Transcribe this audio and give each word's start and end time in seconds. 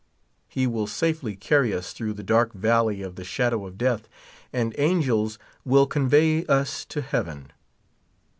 He 0.47 0.65
will 0.65 0.87
safely 0.87 1.37
carr}^ 1.37 1.77
us 1.77 1.93
through 1.93 2.13
the 2.13 2.23
dark 2.23 2.53
valley 2.53 3.03
of 3.03 3.17
the 3.17 3.23
shadow 3.23 3.67
of 3.67 3.77
death, 3.77 4.09
and 4.51 4.73
angels 4.79 5.37
will 5.63 5.85
convey 5.85 6.43
us 6.47 6.85
to 6.85 7.01
heaven. 7.03 7.51